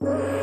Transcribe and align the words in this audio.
you 0.00 0.28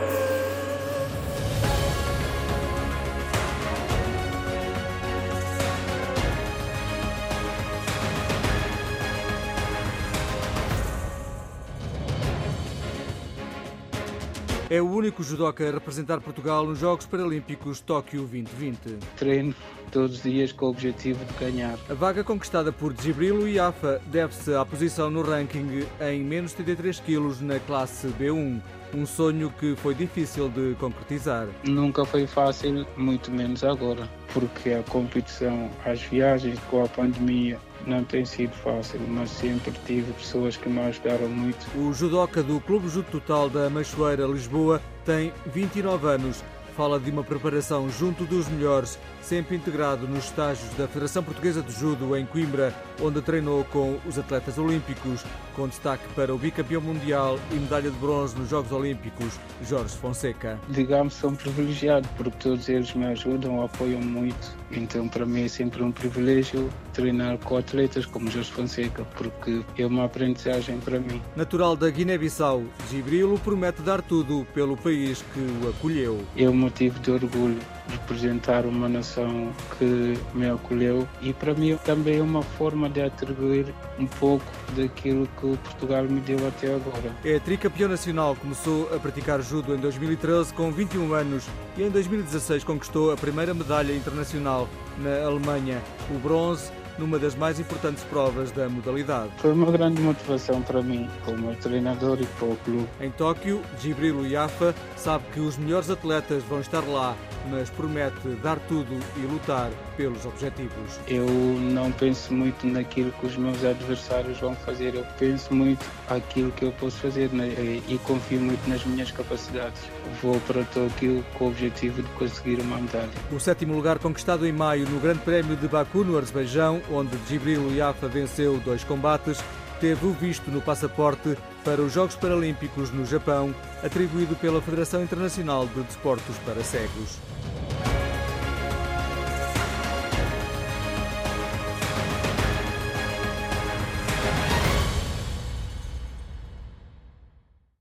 É 14.67 14.81
o 14.81 14.89
único 14.89 15.21
judoca 15.21 15.67
a 15.67 15.71
representar 15.71 16.19
Portugal 16.19 16.65
nos 16.65 16.79
Jogos 16.79 17.05
Paralímpicos 17.05 17.81
Tóquio 17.81 18.21
2020. 18.21 18.97
Treino 19.15 19.53
todos 19.91 20.15
os 20.17 20.23
dias 20.23 20.51
com 20.51 20.65
o 20.65 20.69
objetivo 20.69 21.23
de 21.23 21.33
ganhar. 21.35 21.77
A 21.87 21.93
vaga 21.93 22.23
conquistada 22.23 22.71
por 22.71 22.91
Gibrilo 22.99 23.47
e 23.47 23.59
Afa 23.59 24.01
deve-se 24.07 24.55
à 24.55 24.65
posição 24.65 25.11
no 25.11 25.21
ranking 25.21 25.85
em 26.01 26.23
menos 26.23 26.53
33 26.53 26.99
quilos 26.99 27.41
na 27.41 27.59
classe 27.59 28.07
B1. 28.07 28.59
Um 28.91 29.05
sonho 29.05 29.53
que 29.59 29.75
foi 29.75 29.93
difícil 29.93 30.49
de 30.49 30.73
concretizar. 30.79 31.47
Nunca 31.63 32.03
foi 32.03 32.25
fácil, 32.25 32.87
muito 32.97 33.29
menos 33.29 33.63
agora, 33.63 34.09
porque 34.33 34.71
a 34.71 34.83
competição, 34.83 35.69
as 35.85 36.01
viagens 36.01 36.57
com 36.71 36.83
a 36.83 36.87
pandemia, 36.87 37.59
não 37.85 38.03
tem 38.03 38.25
sido 38.25 38.53
fácil, 38.55 38.99
mas 39.07 39.29
sempre 39.29 39.71
tive 39.85 40.11
pessoas 40.13 40.57
que 40.57 40.67
me 40.69 40.79
ajudaram 40.79 41.27
muito. 41.29 41.65
O 41.77 41.93
judoca 41.93 42.41
do 42.41 42.59
Clube 42.59 42.87
Judo 42.87 43.07
Total 43.11 43.49
da 43.49 43.69
Machoeira, 43.69 44.25
Lisboa, 44.25 44.81
tem 45.03 45.31
29 45.47 46.07
anos 46.07 46.43
fala 46.75 46.99
de 46.99 47.09
uma 47.09 47.23
preparação 47.23 47.89
junto 47.89 48.25
dos 48.25 48.49
melhores, 48.49 48.99
sempre 49.21 49.55
integrado 49.55 50.07
nos 50.07 50.25
estágios 50.25 50.69
da 50.73 50.87
Federação 50.87 51.23
Portuguesa 51.23 51.61
de 51.61 51.71
Judo 51.71 52.15
em 52.17 52.25
Coimbra, 52.25 52.75
onde 53.01 53.21
treinou 53.21 53.63
com 53.65 53.97
os 54.05 54.19
atletas 54.19 54.57
olímpicos, 54.57 55.23
com 55.55 55.67
destaque 55.69 56.03
para 56.13 56.35
o 56.35 56.37
bicampeão 56.37 56.81
mundial 56.81 57.39
e 57.51 57.55
medalha 57.55 57.89
de 57.89 57.97
bronze 57.97 58.37
nos 58.37 58.49
Jogos 58.49 58.73
Olímpicos, 58.73 59.39
Jorge 59.63 59.95
Fonseca. 59.95 60.59
Digamos, 60.69 61.13
sou 61.13 61.29
um 61.29 61.35
privilegiado 61.35 62.07
porque 62.17 62.37
todos 62.37 62.67
eles 62.67 62.93
me 62.93 63.05
ajudam, 63.05 63.63
apoiam 63.63 64.01
muito. 64.01 64.53
Então, 64.71 65.07
para 65.07 65.25
mim 65.25 65.45
é 65.45 65.47
sempre 65.47 65.81
um 65.81 65.91
privilégio 65.91 66.69
treinar 66.91 67.37
com 67.37 67.57
atletas 67.57 68.05
como 68.05 68.29
Jorge 68.29 68.51
Fonseca, 68.51 69.05
porque 69.15 69.61
é 69.77 69.85
uma 69.85 70.05
aprendizagem 70.05 70.77
para 70.79 70.99
mim. 70.99 71.21
Natural 71.35 71.75
da 71.77 71.89
Guiné-Bissau, 71.89 72.63
Gibrilo 72.91 73.39
promete 73.39 73.81
dar 73.81 74.01
tudo 74.01 74.45
pelo 74.53 74.75
país 74.75 75.23
que 75.33 75.39
o 75.39 75.69
acolheu. 75.69 76.21
Eu 76.35 76.53
motivo 76.65 76.99
de 76.99 77.11
orgulho 77.11 77.59
representar 77.87 78.65
uma 78.65 78.89
nação 78.89 79.51
que 79.77 80.17
me 80.33 80.49
acolheu 80.49 81.07
e 81.21 81.31
para 81.31 81.53
mim 81.53 81.77
também 81.85 82.17
é 82.17 82.21
uma 82.21 82.41
forma 82.41 82.89
de 82.89 83.01
atribuir 83.01 83.73
um 83.99 84.07
pouco 84.07 84.45
daquilo 84.75 85.27
que 85.39 85.57
Portugal 85.57 86.03
me 86.03 86.19
deu 86.21 86.47
até 86.47 86.73
agora. 86.73 87.11
É 87.23 87.39
tricampeão 87.39 87.87
nacional, 87.87 88.35
começou 88.35 88.93
a 88.93 88.99
praticar 88.99 89.41
judo 89.41 89.75
em 89.75 89.77
2013 89.77 90.53
com 90.53 90.71
21 90.71 91.13
anos 91.13 91.45
e 91.77 91.83
em 91.83 91.89
2016 91.89 92.63
conquistou 92.63 93.11
a 93.11 93.15
primeira 93.15 93.53
medalha 93.53 93.95
internacional 93.95 94.67
na 94.97 95.23
Alemanha, 95.23 95.81
o 96.09 96.17
bronze 96.17 96.71
numa 96.97 97.19
das 97.19 97.35
mais 97.35 97.59
importantes 97.59 98.03
provas 98.03 98.51
da 98.51 98.69
modalidade. 98.69 99.31
Foi 99.37 99.51
uma 99.51 99.71
grande 99.71 100.01
motivação 100.01 100.61
para 100.61 100.81
mim, 100.81 101.09
como 101.25 101.55
treinador 101.55 102.19
e 102.21 102.25
para 102.25 102.47
o 102.47 102.57
clube. 102.57 102.87
Em 103.01 103.11
Tóquio, 103.11 103.61
Gibrilo 103.79 104.25
Iafa 104.25 104.73
sabe 104.95 105.25
que 105.33 105.39
os 105.39 105.57
melhores 105.57 105.89
atletas 105.89 106.43
vão 106.43 106.59
estar 106.59 106.81
lá, 106.81 107.15
mas 107.49 107.69
promete 107.69 108.27
dar 108.41 108.59
tudo 108.59 108.97
e 109.17 109.21
lutar 109.21 109.69
pelos 109.97 110.25
objetivos. 110.25 110.99
Eu 111.07 111.27
não 111.27 111.91
penso 111.91 112.33
muito 112.33 112.65
naquilo 112.67 113.11
que 113.13 113.25
os 113.25 113.37
meus 113.37 113.63
adversários 113.63 114.37
vão 114.39 114.55
fazer, 114.55 114.95
eu 114.95 115.05
penso 115.17 115.53
muito 115.53 115.85
aquilo 116.09 116.51
que 116.51 116.65
eu 116.65 116.71
posso 116.73 116.97
fazer 116.97 117.29
né? 117.31 117.47
e 117.87 117.99
confio 118.03 118.39
muito 118.39 118.67
nas 118.69 118.83
minhas 118.85 119.11
capacidades. 119.11 119.81
Vou 120.21 120.39
para 120.41 120.63
Tóquio 120.65 121.23
com 121.37 121.45
o 121.45 121.47
objetivo 121.49 122.01
de 122.01 122.09
conseguir 122.09 122.59
uma 122.61 122.77
medalha. 122.77 123.09
O 123.31 123.39
sétimo 123.39 123.73
lugar 123.73 123.99
conquistado 123.99 124.45
em 124.45 124.51
maio 124.51 124.87
no 124.89 124.99
Grande 124.99 125.19
Prémio 125.19 125.55
de 125.55 125.67
Baku, 125.67 126.03
no 126.03 126.17
Azerbaijão, 126.17 126.81
onde 126.91 127.17
Gibril 127.27 127.71
Iafa 127.71 128.07
venceu 128.07 128.57
dois 128.59 128.83
combates, 128.83 129.37
teve 129.79 130.05
o 130.05 130.13
visto 130.13 130.49
no 130.49 130.61
passaporte 130.61 131.37
para 131.63 131.81
os 131.81 131.93
Jogos 131.93 132.15
Paralímpicos 132.15 132.91
no 132.91 133.05
Japão, 133.05 133.53
atribuído 133.83 134.35
pela 134.35 134.61
Federação 134.61 135.03
Internacional 135.03 135.67
de 135.67 135.81
Desportos 135.81 136.37
para 136.45 136.63
Cegos. 136.63 137.19